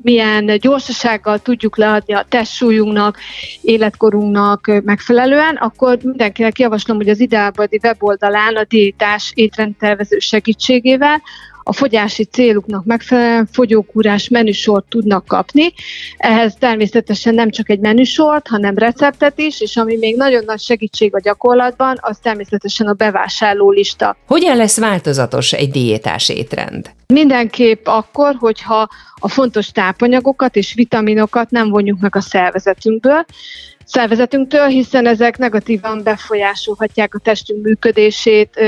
milyen 0.02 0.58
gyorsasággal 0.58 1.38
tudjuk 1.38 1.76
leadni 1.76 2.14
a 2.14 2.26
testsúlyunknak, 2.28 3.18
életkorunknak 3.62 4.82
megfelelően, 4.84 5.56
akkor 5.56 5.98
mindenkinek 6.02 6.58
javaslom, 6.58 6.96
hogy 6.96 7.08
az 7.08 7.20
Ideálbadi 7.20 7.80
weboldalán 7.82 8.56
a 8.56 8.64
diétás 8.64 9.32
étrendtervező 9.34 10.18
segítségével 10.18 11.22
a 11.68 11.72
fogyási 11.72 12.24
céluknak 12.24 12.84
megfelelően 12.84 13.48
fogyókúrás 13.52 14.28
menüsort 14.28 14.84
tudnak 14.88 15.24
kapni. 15.26 15.72
Ehhez 16.16 16.54
természetesen 16.58 17.34
nem 17.34 17.50
csak 17.50 17.70
egy 17.70 17.78
menüsort, 17.78 18.48
hanem 18.48 18.78
receptet 18.78 19.38
is, 19.38 19.60
és 19.60 19.76
ami 19.76 19.96
még 19.96 20.16
nagyon 20.16 20.44
nagy 20.46 20.60
segítség 20.60 21.14
a 21.14 21.20
gyakorlatban, 21.20 21.98
az 22.00 22.18
természetesen 22.22 22.86
a 22.86 22.92
bevásárló 22.92 23.70
lista. 23.70 24.16
Hogyan 24.26 24.56
lesz 24.56 24.78
változatos 24.78 25.52
egy 25.52 25.70
diétás 25.70 26.28
étrend? 26.28 26.90
Mindenképp 27.06 27.86
akkor, 27.86 28.34
hogyha 28.38 28.88
a 29.20 29.28
fontos 29.28 29.70
tápanyagokat 29.70 30.56
és 30.56 30.74
vitaminokat 30.74 31.50
nem 31.50 31.68
vonjuk 31.68 32.00
meg 32.00 32.16
a 32.16 32.20
szervezetünkből, 32.20 33.24
szervezetünktől, 33.88 34.66
hiszen 34.66 35.06
ezek 35.06 35.38
negatívan 35.38 36.02
befolyásolhatják 36.02 37.14
a 37.14 37.18
testünk 37.18 37.64
működését, 37.64 38.60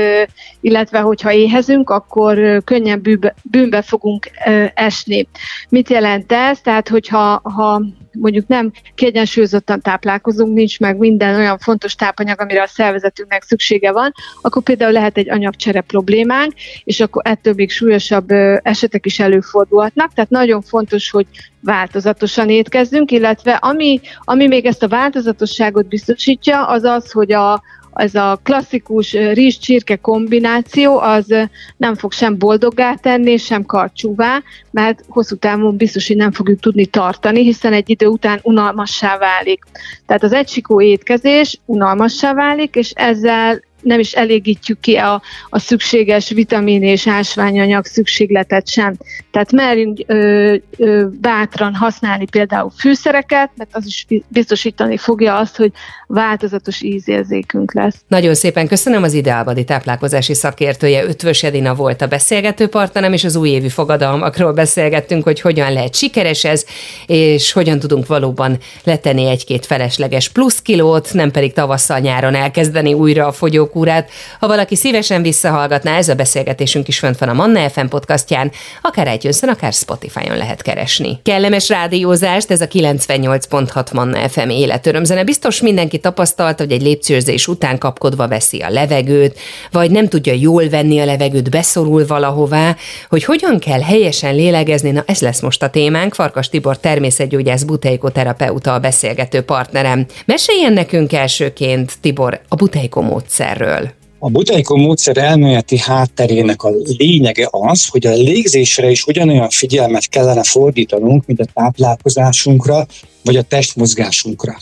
illetve 0.61 0.99
hogyha 0.99 1.31
éhezünk, 1.31 1.89
akkor 1.89 2.61
könnyen 2.63 3.01
bűnbe, 3.43 3.81
fogunk 3.81 4.31
esni. 4.73 5.27
Mit 5.69 5.89
jelent 5.89 6.31
ez? 6.31 6.61
Tehát, 6.61 6.89
hogyha 6.89 7.41
ha 7.43 7.81
mondjuk 8.11 8.47
nem 8.47 8.71
kiegyensúlyozottan 8.95 9.81
táplálkozunk, 9.81 10.53
nincs 10.53 10.79
meg 10.79 10.97
minden 10.97 11.35
olyan 11.35 11.57
fontos 11.57 11.95
tápanyag, 11.95 12.41
amire 12.41 12.61
a 12.61 12.67
szervezetünknek 12.67 13.43
szüksége 13.43 13.91
van, 13.91 14.11
akkor 14.41 14.63
például 14.63 14.91
lehet 14.91 15.17
egy 15.17 15.29
anyagcsere 15.29 15.81
problémánk, 15.81 16.53
és 16.83 16.99
akkor 16.99 17.21
ettől 17.25 17.53
még 17.53 17.71
súlyosabb 17.71 18.31
esetek 18.61 19.05
is 19.05 19.19
előfordulhatnak. 19.19 20.13
Tehát 20.13 20.29
nagyon 20.29 20.61
fontos, 20.61 21.09
hogy 21.09 21.25
változatosan 21.63 22.49
étkezzünk, 22.49 23.11
illetve 23.11 23.51
ami, 23.51 23.99
ami 24.19 24.47
még 24.47 24.65
ezt 24.65 24.83
a 24.83 24.87
változatosságot 24.87 25.87
biztosítja, 25.87 26.67
az 26.67 26.83
az, 26.83 27.11
hogy 27.11 27.31
a, 27.31 27.63
ez 27.93 28.15
a 28.15 28.39
klasszikus 28.43 29.11
rizs-csirke 29.11 29.95
kombináció 29.95 30.99
az 30.99 31.35
nem 31.77 31.95
fog 31.95 32.11
sem 32.11 32.37
boldoggá 32.37 32.93
tenni, 32.93 33.37
sem 33.37 33.65
karcsúvá, 33.65 34.41
mert 34.71 35.03
hosszú 35.07 35.35
távon 35.35 35.75
biztos, 35.77 36.07
hogy 36.07 36.15
nem 36.15 36.31
fogjuk 36.31 36.59
tudni 36.59 36.85
tartani, 36.85 37.43
hiszen 37.43 37.73
egy 37.73 37.89
idő 37.89 38.05
után 38.05 38.39
unalmassá 38.43 39.17
válik. 39.17 39.63
Tehát 40.05 40.23
az 40.23 40.33
egysikó 40.33 40.81
étkezés 40.81 41.59
unalmassá 41.65 42.33
válik, 42.33 42.75
és 42.75 42.91
ezzel 42.95 43.61
nem 43.81 43.99
is 43.99 44.11
elégítjük 44.11 44.79
ki 44.79 44.95
a, 44.95 45.21
a 45.49 45.59
szükséges 45.59 46.29
vitamin 46.29 46.83
és 46.83 47.07
ásványanyag 47.07 47.85
szükségletet 47.85 48.69
sem. 48.69 48.95
Tehát 49.31 49.51
merjünk 49.51 49.99
ö, 50.05 50.55
ö, 50.77 51.05
bátran 51.21 51.75
használni 51.75 52.25
például 52.25 52.71
fűszereket, 52.77 53.49
mert 53.55 53.69
az 53.75 53.85
is 53.85 54.05
biztosítani 54.27 54.97
fogja 54.97 55.37
azt, 55.37 55.55
hogy 55.57 55.71
változatos 56.07 56.81
ízérzékünk 56.81 57.73
lesz. 57.73 57.95
Nagyon 58.07 58.35
szépen 58.35 58.67
köszönöm 58.67 59.03
az 59.03 59.13
Ideálbadi 59.13 59.63
táplálkozási 59.63 60.33
szakértője, 60.33 61.03
Ötvös 61.03 61.43
Edina 61.43 61.75
volt 61.75 62.01
a 62.01 62.07
beszélgető 62.07 62.67
partnerem, 62.67 63.13
és 63.13 63.23
az 63.23 63.35
újévi 63.35 63.69
fogadalmakról 63.69 64.53
beszélgettünk, 64.53 65.23
hogy 65.23 65.41
hogyan 65.41 65.73
lehet 65.73 65.95
sikeres 65.95 66.43
ez, 66.43 66.65
és 67.07 67.51
hogyan 67.51 67.79
tudunk 67.79 68.07
valóban 68.07 68.57
letenni 68.83 69.25
egy-két 69.25 69.65
felesleges 69.65 70.29
plusz 70.29 70.61
kilót, 70.61 71.13
nem 71.13 71.31
pedig 71.31 71.53
tavasszal 71.53 71.99
nyáron 71.99 72.35
elkezdeni 72.35 72.93
újra 72.93 73.27
a 73.27 73.31
fogyók 73.31 73.70
Órát. 73.75 74.09
Ha 74.39 74.47
valaki 74.47 74.75
szívesen 74.75 75.21
visszahallgatná, 75.21 75.97
ez 75.97 76.09
a 76.09 76.15
beszélgetésünk 76.15 76.87
is 76.87 76.99
fönt 76.99 77.17
van 77.17 77.29
a 77.29 77.33
Manna 77.33 77.69
FM 77.69 77.85
podcastján, 77.85 78.51
akár 78.81 79.13
itunes 79.13 79.41
akár 79.41 79.73
Spotify-on 79.73 80.37
lehet 80.37 80.61
keresni. 80.61 81.19
Kellemes 81.23 81.69
rádiózást, 81.69 82.51
ez 82.51 82.61
a 82.61 82.67
98.6 82.67 83.93
Manna 83.93 84.29
FM 84.29 84.49
életörömzene. 84.49 85.23
Biztos 85.23 85.61
mindenki 85.61 85.97
tapasztalta, 85.97 86.63
hogy 86.63 86.71
egy 86.71 86.81
lépcsőzés 86.81 87.47
után 87.47 87.77
kapkodva 87.77 88.27
veszi 88.27 88.59
a 88.59 88.69
levegőt, 88.69 89.39
vagy 89.71 89.91
nem 89.91 90.07
tudja 90.07 90.33
jól 90.33 90.69
venni 90.69 90.99
a 90.99 91.05
levegőt, 91.05 91.49
beszorul 91.49 92.05
valahová, 92.05 92.75
hogy 93.09 93.23
hogyan 93.23 93.59
kell 93.59 93.81
helyesen 93.81 94.35
lélegezni, 94.35 94.91
na 94.91 95.03
ez 95.05 95.21
lesz 95.21 95.41
most 95.41 95.63
a 95.63 95.69
témánk. 95.69 96.13
Farkas 96.13 96.49
Tibor 96.49 96.77
természetgyógyász 96.77 97.63
buteikoterapeuta 97.63 98.73
a 98.73 98.79
beszélgető 98.79 99.41
partnerem. 99.41 100.05
Meséljen 100.25 100.73
nekünk 100.73 101.13
elsőként, 101.13 101.93
Tibor, 102.01 102.41
a 102.47 102.55
buteiko 102.55 103.01
módszer 103.01 103.60
erről? 103.67 103.91
A 104.19 104.29
Butaiko 104.29 104.75
módszer 104.75 105.17
elméleti 105.17 105.77
hátterének 105.77 106.63
a 106.63 106.71
lényege 106.97 107.47
az, 107.51 107.87
hogy 107.87 108.07
a 108.07 108.13
légzésre 108.13 108.89
is 108.89 109.03
ugyanolyan 109.03 109.49
figyelmet 109.49 110.09
kellene 110.09 110.43
fordítanunk, 110.43 111.25
mint 111.25 111.39
a 111.39 111.45
táplálkozásunkra, 111.53 112.85
vagy 113.23 113.35
a 113.35 113.41
testmozgásunkra. 113.41 114.57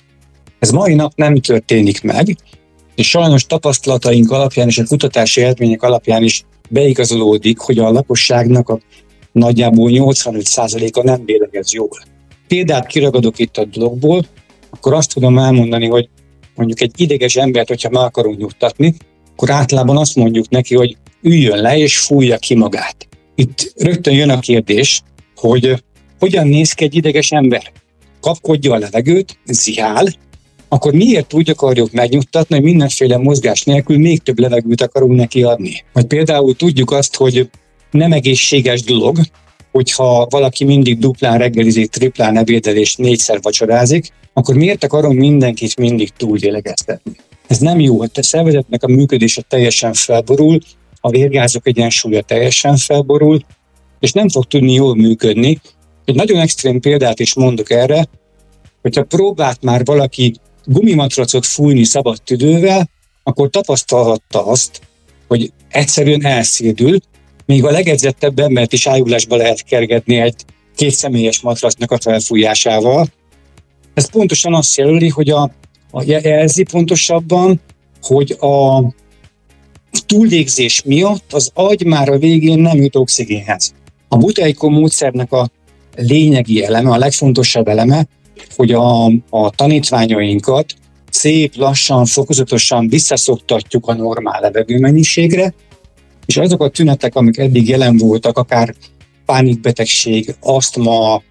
Ez 0.59 0.71
mai 0.71 0.93
nap 0.93 1.11
nem 1.15 1.35
történik 1.35 2.01
meg, 2.01 2.37
és 2.95 3.09
sajnos 3.09 3.45
tapasztalataink 3.45 4.31
alapján 4.31 4.67
és 4.67 4.77
a 4.77 4.83
kutatási 4.87 5.41
eredmények 5.41 5.81
alapján 5.81 6.23
is 6.23 6.43
beigazolódik, 6.69 7.57
hogy 7.57 7.79
a 7.79 7.91
lakosságnak 7.91 8.69
a 8.69 8.79
nagyjából 9.31 9.89
85%-a 9.93 11.03
nem 11.03 11.23
lélegez 11.25 11.73
jól. 11.73 11.99
Példát 12.47 12.85
kiragadok 12.85 13.39
itt 13.39 13.57
a 13.57 13.65
dologból, 13.65 14.25
akkor 14.69 14.93
azt 14.93 15.13
tudom 15.13 15.37
elmondani, 15.37 15.87
hogy 15.87 16.09
mondjuk 16.59 16.81
egy 16.81 17.01
ideges 17.01 17.35
embert, 17.35 17.67
hogyha 17.67 17.89
meg 17.89 18.01
akarunk 18.01 18.37
nyugtatni, 18.37 18.95
akkor 19.31 19.49
általában 19.49 19.97
azt 19.97 20.15
mondjuk 20.15 20.49
neki, 20.49 20.75
hogy 20.75 20.97
üljön 21.21 21.61
le 21.61 21.77
és 21.77 21.97
fújja 21.97 22.37
ki 22.37 22.55
magát. 22.55 23.07
Itt 23.35 23.73
rögtön 23.75 24.13
jön 24.13 24.29
a 24.29 24.39
kérdés, 24.39 25.01
hogy 25.35 25.83
hogyan 26.19 26.47
néz 26.47 26.71
ki 26.71 26.83
egy 26.83 26.95
ideges 26.95 27.31
ember? 27.31 27.71
Kapkodja 28.21 28.73
a 28.73 28.77
levegőt, 28.77 29.37
zihál, 29.45 30.07
akkor 30.67 30.93
miért 30.93 31.33
úgy 31.33 31.49
akarjuk 31.49 31.91
megnyugtatni, 31.91 32.55
hogy 32.55 32.63
mindenféle 32.63 33.17
mozgás 33.17 33.63
nélkül 33.63 33.97
még 33.97 34.21
több 34.21 34.39
levegőt 34.39 34.81
akarunk 34.81 35.15
neki 35.15 35.43
adni? 35.43 35.83
Vagy 35.93 36.05
például 36.05 36.55
tudjuk 36.55 36.91
azt, 36.91 37.15
hogy 37.15 37.49
nem 37.91 38.11
egészséges 38.11 38.81
dolog, 38.81 39.17
hogyha 39.71 40.27
valaki 40.29 40.63
mindig 40.63 40.99
duplán 40.99 41.37
reggelizik, 41.37 41.89
triplán 41.89 42.37
ebédel 42.37 42.75
és 42.75 42.95
négyszer 42.95 43.39
vacsorázik, 43.41 44.11
akkor 44.33 44.55
miért 44.55 44.83
akarom 44.83 45.15
mindenkit 45.15 45.75
mindig 45.75 46.09
túlélegeztetni? 46.09 47.11
Ez 47.47 47.57
nem 47.57 47.79
jó, 47.79 47.97
hogy 47.97 48.09
a 48.13 48.23
szervezetnek 48.23 48.83
a 48.83 48.87
működése 48.87 49.41
teljesen 49.41 49.93
felborul, 49.93 50.59
a 51.01 51.09
vérgázok 51.09 51.67
egyensúlya 51.67 52.21
teljesen 52.21 52.77
felborul, 52.77 53.39
és 53.99 54.11
nem 54.11 54.29
fog 54.29 54.45
tudni 54.45 54.73
jól 54.73 54.95
működni. 54.95 55.61
Egy 56.05 56.15
nagyon 56.15 56.39
extrém 56.39 56.79
példát 56.79 57.19
is 57.19 57.33
mondok 57.33 57.71
erre, 57.71 58.07
hogyha 58.81 59.03
próbált 59.03 59.61
már 59.61 59.85
valaki 59.85 60.33
gumimatracot 60.65 61.45
fújni 61.45 61.83
szabad 61.83 62.21
tüdővel, 62.23 62.89
akkor 63.23 63.49
tapasztalhatta 63.49 64.45
azt, 64.45 64.81
hogy 65.27 65.51
egyszerűen 65.69 66.25
elszédül, 66.25 66.97
még 67.45 67.65
a 67.65 67.71
legedzettebb 67.71 68.39
embert 68.39 68.73
is 68.73 68.87
ájulásba 68.87 69.35
lehet 69.35 69.63
kergetni 69.63 70.17
egy 70.17 70.35
két 70.75 70.91
személyes 70.91 71.41
matracnak 71.41 71.91
a 71.91 71.99
felfújásával. 71.99 73.07
Ez 73.93 74.09
pontosan 74.09 74.53
azt 74.53 74.77
jelöli, 74.77 75.07
hogy 75.07 75.29
a, 75.29 75.51
a 75.91 76.03
jelzi 76.05 76.63
pontosabban, 76.63 77.61
hogy 78.01 78.31
a 78.39 78.83
túllégzés 80.05 80.81
miatt 80.81 81.33
az 81.33 81.51
agy 81.53 81.85
már 81.85 82.09
a 82.09 82.17
végén 82.17 82.59
nem 82.59 82.77
jut 82.77 82.95
oxigénhez. 82.95 83.73
A 84.07 84.17
buteiko 84.17 84.69
módszernek 84.69 85.31
a 85.31 85.49
lényegi 85.95 86.63
eleme, 86.63 86.91
a 86.91 86.97
legfontosabb 86.97 87.67
eleme, 87.67 88.07
hogy 88.55 88.71
a, 88.71 89.05
a 89.29 89.49
tanítványainkat 89.55 90.73
szép, 91.09 91.55
lassan, 91.55 92.05
fokozatosan 92.05 92.87
visszaszoktatjuk 92.87 93.87
a 93.87 93.93
normál 93.93 94.41
levegőmennyiségre, 94.41 95.53
és 96.25 96.37
azok 96.37 96.63
a 96.63 96.69
tünetek, 96.69 97.15
amik 97.15 97.37
eddig 97.37 97.67
jelen 97.67 97.97
voltak, 97.97 98.37
akár 98.37 98.75
pánikbetegség, 99.25 100.35
asztma, 100.41 101.21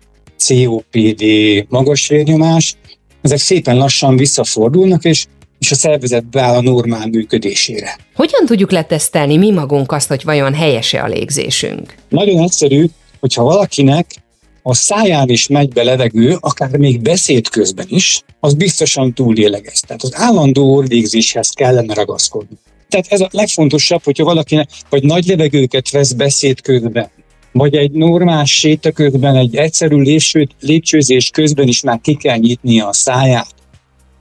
COPD, 0.47 1.25
magas 1.69 2.09
vérnyomás, 2.09 2.75
ezek 3.21 3.39
szépen 3.39 3.77
lassan 3.77 4.17
visszafordulnak, 4.17 5.05
és 5.05 5.27
és 5.59 5.71
a 5.71 5.75
szervezet 5.75 6.31
beáll 6.31 6.55
a 6.55 6.61
normál 6.61 7.07
működésére. 7.07 7.99
Hogyan 8.15 8.47
tudjuk 8.47 8.71
letesztelni 8.71 9.37
mi 9.37 9.51
magunk 9.51 9.93
azt, 9.93 10.09
hogy 10.09 10.25
vajon 10.25 10.55
helyese 10.55 11.03
a 11.03 11.07
légzésünk? 11.07 11.95
Nagyon 12.09 12.43
egyszerű, 12.43 12.87
hogyha 13.21 13.43
valakinek 13.43 14.07
a 14.63 14.75
száján 14.75 15.29
is 15.29 15.47
megy 15.47 15.69
be 15.69 15.83
levegő, 15.83 16.37
akár 16.41 16.77
még 16.77 17.01
beszéd 17.01 17.49
közben 17.49 17.87
is, 17.89 18.23
az 18.41 18.55
biztosan 18.55 19.15
túlélegez. 19.15 19.81
Tehát 19.81 20.03
az 20.03 20.13
állandó 20.15 20.75
orvégzéshez 20.75 21.51
kellene 21.51 21.95
ragaszkodni. 21.95 22.57
Tehát 22.89 23.07
ez 23.09 23.21
a 23.21 23.29
legfontosabb, 23.31 24.05
hogyha 24.05 24.25
valakinek 24.25 24.69
vagy 24.91 25.03
nagy 25.03 25.27
levegőket 25.27 25.91
vesz 25.91 26.13
beszéd 26.13 26.61
közben, 26.61 27.11
vagy 27.59 27.75
egy 27.75 27.91
normál 27.91 28.45
séta 28.45 28.93
közben, 28.93 29.37
egy 29.37 29.57
egyszerű 29.57 29.97
lépcső, 29.97 30.49
lépcsőzés 30.61 31.31
közben 31.31 31.69
is 31.69 31.83
már 31.83 32.01
ki 32.01 32.15
kell 32.15 32.37
nyitnia 32.37 32.89
a 32.89 32.93
száját. 32.93 33.55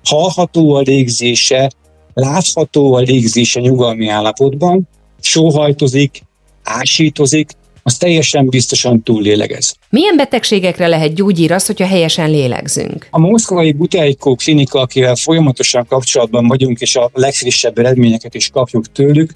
Hallható 0.04 0.74
a 0.74 0.80
légzése, 0.80 1.72
látható 2.14 2.94
a 2.94 3.00
légzése 3.00 3.60
nyugalmi 3.60 4.08
állapotban, 4.08 4.88
sóhajtozik, 5.22 6.22
ásítozik, 6.64 7.50
az 7.84 7.98
teljesen 7.98 8.48
biztosan 8.48 9.04
túllélegez. 9.04 9.76
Milyen 9.90 10.16
betegségekre 10.16 10.88
lehet 10.88 11.14
gyógyír 11.14 11.52
az, 11.52 11.66
hogyha 11.66 11.86
helyesen 11.86 12.30
lélegzünk? 12.30 13.08
A 13.12 13.20
moszkvai 13.20 13.72
Buteikó 13.72 14.36
klinika, 14.36 14.80
akivel 14.80 15.16
folyamatosan 15.16 15.86
kapcsolatban 15.86 16.48
vagyunk, 16.48 16.80
és 16.80 16.96
a 16.96 17.10
legfrissebb 17.14 17.78
eredményeket 17.78 18.34
is 18.34 18.50
kapjuk 18.50 18.92
tőlük, 18.92 19.32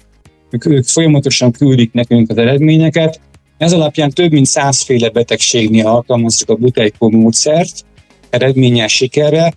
ők, 0.50 0.66
ők 0.66 0.84
folyamatosan 0.84 1.52
küldik 1.52 1.92
nekünk 1.92 2.30
az 2.30 2.36
eredményeket. 2.36 3.20
Ez 3.62 3.72
alapján 3.72 4.10
több 4.10 4.32
mint 4.32 4.46
százféle 4.46 5.08
betegségnél 5.08 5.86
alkalmazzuk 5.86 6.48
a 6.48 6.54
Buteikó 6.54 7.10
módszert, 7.10 7.84
eredményes 8.30 8.92
sikerre. 8.92 9.52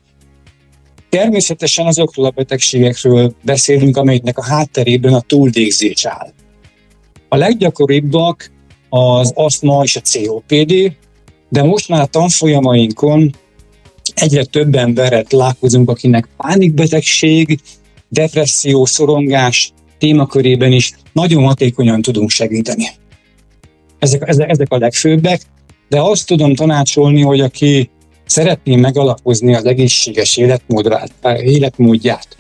Természetesen 1.10 1.86
azokról 1.86 2.26
a 2.26 2.30
betegségekről 2.30 3.34
beszélünk, 3.42 3.98
amelyeknek 3.98 4.38
a 4.38 4.44
hátterében 4.44 5.14
a 5.14 5.22
túldégzés 5.22 6.06
áll. 6.06 6.34
A 7.30 7.36
leggyakoribbak 7.36 8.52
az 8.90 9.32
asztma 9.36 9.84
és 9.84 9.96
a 9.96 10.02
COPD, 10.12 10.74
de 11.50 11.64
most 11.64 11.90
már 11.90 12.02
a 12.02 12.06
tanfolyamainkon 12.06 13.36
egyre 14.16 14.44
több 14.44 14.76
emberet 14.76 15.32
látkozunk, 15.32 15.90
akinek 15.90 16.30
pánikbetegség, 16.38 17.60
depresszió, 18.10 18.86
szorongás 18.86 19.74
témakörében 19.98 20.72
is 20.72 20.94
nagyon 21.14 21.44
hatékonyan 21.44 22.02
tudunk 22.02 22.30
segíteni. 22.30 22.86
Ezek, 24.00 24.28
ezek, 24.28 24.50
ezek 24.50 24.72
a 24.72 24.78
legfőbbek, 24.78 25.42
de 25.90 26.02
azt 26.02 26.28
tudom 26.28 26.56
tanácsolni, 26.56 27.22
hogy 27.22 27.40
aki 27.40 27.90
szeretné 28.26 28.76
megalapozni 28.76 29.56
az 29.56 29.66
egészséges 29.66 30.38
életmódját, 31.42 32.38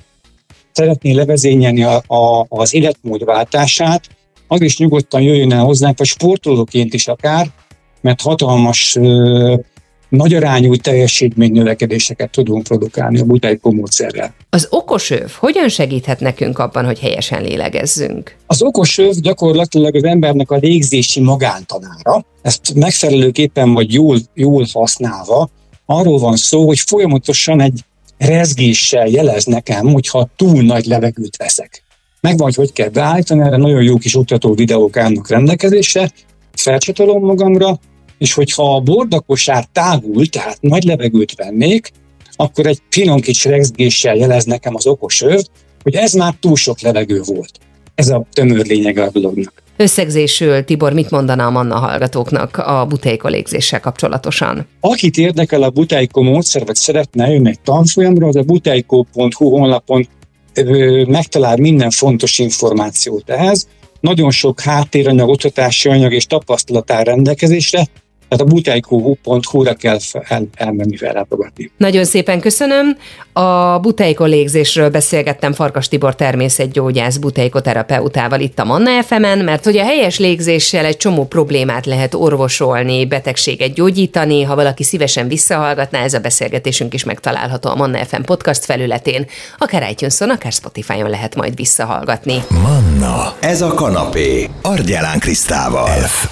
szeretné 0.71 1.11
levezényelni 1.11 1.83
a, 1.83 2.03
a, 2.07 2.45
az 2.49 2.73
életmódváltását, 2.73 4.09
az 4.47 4.61
is 4.61 4.77
nyugodtan 4.77 5.21
jöjjön 5.21 5.53
el 5.53 5.63
hozzánk, 5.63 5.97
vagy 5.97 6.07
sportolóként 6.07 6.93
is 6.93 7.07
akár, 7.07 7.47
mert 8.01 8.21
hatalmas 8.21 8.97
nagyarányú 10.09 10.75
teljesítménynövekedéseket 10.75 12.29
tudunk 12.29 12.63
produkálni 12.63 13.19
a 13.19 13.23
butájkó 13.23 13.71
módszerrel. 13.71 14.33
Az 14.49 14.67
okosöv 14.69 15.31
hogyan 15.37 15.69
segíthet 15.69 16.19
nekünk 16.19 16.59
abban, 16.59 16.85
hogy 16.85 16.99
helyesen 16.99 17.41
lélegezzünk? 17.41 18.35
Az 18.47 18.61
okosöv 18.61 19.13
gyakorlatilag 19.13 19.95
az 19.95 20.03
embernek 20.03 20.51
a 20.51 20.55
légzési 20.55 21.21
magántanára. 21.21 22.25
Ezt 22.41 22.73
megfelelőképpen 22.73 23.73
vagy 23.73 23.93
jól, 23.93 24.17
jól 24.33 24.65
használva 24.73 25.49
arról 25.85 26.19
van 26.19 26.35
szó, 26.35 26.65
hogy 26.65 26.79
folyamatosan 26.79 27.61
egy 27.61 27.79
rezgéssel 28.17 29.07
jelez 29.07 29.45
nekem, 29.45 29.85
hogyha 29.87 30.29
túl 30.35 30.61
nagy 30.61 30.85
levegőt 30.85 31.37
veszek 31.37 31.85
megvan, 32.25 32.45
hogy 32.45 32.55
hogy 32.55 32.73
kell 32.73 32.89
beállítani, 32.89 33.41
erre 33.41 33.57
nagyon 33.57 33.83
jó 33.83 33.97
kis 33.97 34.15
oktató 34.15 34.53
videók 34.53 34.97
állnak 34.97 35.29
rendelkezésre, 35.29 36.11
felcsatolom 36.53 37.23
magamra, 37.23 37.79
és 38.17 38.33
hogyha 38.33 38.75
a 38.75 38.79
bordakosár 38.79 39.65
tágul, 39.71 40.27
tehát 40.27 40.57
nagy 40.61 40.83
levegőt 40.83 41.35
vennék, 41.35 41.91
akkor 42.35 42.65
egy 42.65 42.79
finom 42.89 43.19
kis 43.19 43.45
rezgéssel 43.45 44.15
jelez 44.15 44.43
nekem 44.43 44.75
az 44.75 44.87
okos 44.87 45.21
öv, 45.21 45.41
hogy 45.83 45.95
ez 45.95 46.13
már 46.13 46.33
túl 46.39 46.55
sok 46.55 46.79
levegő 46.79 47.21
volt. 47.25 47.59
Ez 47.95 48.09
a 48.09 48.25
tömör 48.31 48.65
lényege 48.65 49.03
a 49.03 49.09
dolognak. 49.09 49.63
Összegzésül, 49.77 50.63
Tibor, 50.63 50.93
mit 50.93 51.11
mondaná 51.11 51.45
a 51.45 51.49
Manna 51.49 51.75
hallgatóknak 51.75 52.57
a 52.57 52.85
buteiko 52.85 53.27
légzéssel 53.27 53.79
kapcsolatosan? 53.79 54.67
Akit 54.79 55.17
érdekel 55.17 55.63
a 55.63 55.69
buteiko 55.69 56.21
módszer, 56.21 56.65
vagy 56.65 56.75
szeretne 56.75 57.29
jönni 57.29 57.49
egy 57.49 57.59
tanfolyamra, 57.59 58.27
az 58.27 58.35
a 58.35 58.41
buteiko.hu 58.41 59.49
honlapon 59.49 60.07
megtalál 61.07 61.57
minden 61.57 61.89
fontos 61.89 62.39
információt 62.39 63.29
ehhez. 63.29 63.67
Nagyon 63.99 64.31
sok 64.31 64.59
háttéranyag, 64.59 65.29
oktatási 65.29 65.89
anyag 65.89 66.13
és 66.13 66.25
tapasztalat 66.25 66.91
áll 66.91 67.03
rendelkezésre, 67.03 67.87
tehát 68.27 68.43
a 68.45 68.47
buteiko.hu-ra 68.47 69.73
kell 69.73 69.97
el, 70.27 70.47
elmenni 70.55 70.97
fellátogatni. 70.97 71.71
Nagyon 71.77 72.05
szépen 72.05 72.39
köszönöm. 72.39 72.97
A 73.33 73.79
buteiko 73.79 74.25
légzésről 74.25 74.89
beszélgettem 74.89 75.53
Farkas 75.53 75.87
Tibor 75.87 76.15
természetgyógyász 76.15 77.17
buteikoterapeutával 77.17 78.39
itt 78.39 78.59
a 78.59 78.63
Manna 78.63 79.03
fm 79.03 79.23
mert 79.43 79.63
hogy 79.63 79.77
a 79.77 79.83
helyes 79.83 80.19
légzéssel 80.19 80.85
egy 80.85 80.97
csomó 80.97 81.25
problémát 81.25 81.85
lehet 81.85 82.13
orvosolni, 82.13 83.05
betegséget 83.05 83.73
gyógyítani. 83.73 84.43
Ha 84.43 84.55
valaki 84.55 84.83
szívesen 84.83 85.27
visszahallgatná, 85.27 86.03
ez 86.03 86.13
a 86.13 86.19
beszélgetésünk 86.19 86.93
is 86.93 87.03
megtalálható 87.03 87.69
a 87.69 87.75
Manna 87.75 88.05
FM 88.05 88.21
podcast 88.21 88.65
felületén. 88.65 89.25
Akár 89.57 89.89
itunes 89.89 90.21
akár 90.21 90.51
Spotify-on 90.51 91.09
lehet 91.09 91.35
majd 91.35 91.55
visszahallgatni. 91.55 92.43
Manna, 92.49 93.35
ez 93.39 93.61
a 93.61 93.73
kanapé, 93.73 94.49
Argyelán 94.61 95.19
Krisztával. 95.19 95.87
F 95.87 96.27